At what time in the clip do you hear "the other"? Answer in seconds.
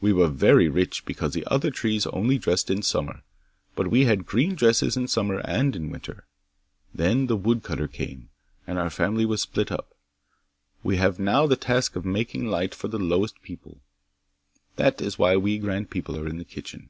1.34-1.70